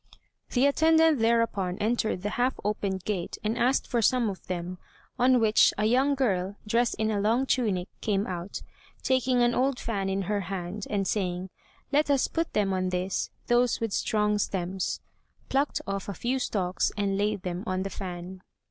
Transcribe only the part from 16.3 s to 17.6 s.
stalks and laid